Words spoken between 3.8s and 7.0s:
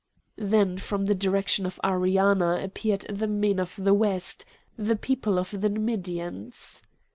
West, the people of the Numidians.